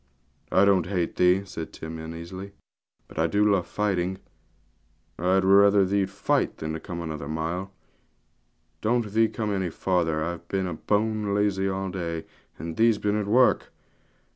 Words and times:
'I 0.51 0.65
don't 0.65 0.85
hate 0.87 1.15
thee,' 1.17 1.45
said 1.45 1.71
Tim 1.71 1.99
uneasily, 1.99 2.53
'but 3.07 3.19
I 3.19 3.27
do 3.27 3.47
love 3.47 3.67
fighting; 3.67 4.17
I'd 5.19 5.43
liever 5.43 5.85
thee'd 5.85 6.09
fight 6.09 6.57
than 6.57 6.79
come 6.79 7.01
another 7.03 7.27
mile. 7.27 7.71
Don't 8.81 9.11
thee 9.13 9.27
come 9.27 9.53
any 9.53 9.69
farther, 9.69 10.23
I've 10.23 10.47
been 10.47 10.75
bone 10.87 11.35
lazy 11.35 11.69
all 11.69 11.91
day, 11.91 12.25
and 12.57 12.75
thee's 12.77 12.97
been 12.97 13.15
at 13.15 13.27
work. 13.27 13.71